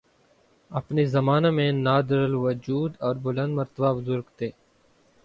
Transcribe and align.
۔اپنے 0.71 1.05
زمانہ 1.05 1.49
میں 1.49 1.71
نادرالوجود 1.73 2.91
اور 2.99 3.15
بلند 3.23 3.53
مرتبہ 3.55 3.93
بزرگ 3.93 4.35
تھے 4.37 4.49